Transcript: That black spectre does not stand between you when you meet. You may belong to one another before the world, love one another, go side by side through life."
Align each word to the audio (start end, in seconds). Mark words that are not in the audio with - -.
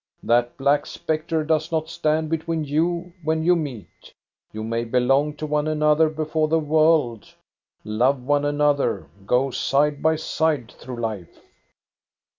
That 0.23 0.57
black 0.57 0.87
spectre 0.87 1.43
does 1.43 1.71
not 1.71 1.87
stand 1.87 2.31
between 2.31 2.63
you 2.63 3.13
when 3.23 3.43
you 3.43 3.55
meet. 3.55 4.15
You 4.51 4.63
may 4.63 4.83
belong 4.83 5.35
to 5.35 5.45
one 5.45 5.67
another 5.67 6.09
before 6.09 6.47
the 6.47 6.57
world, 6.57 7.31
love 7.83 8.23
one 8.23 8.43
another, 8.43 9.05
go 9.27 9.51
side 9.51 10.01
by 10.01 10.15
side 10.15 10.71
through 10.71 10.99
life." 11.01 11.37